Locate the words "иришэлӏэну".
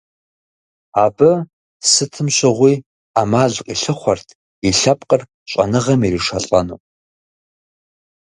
6.07-6.77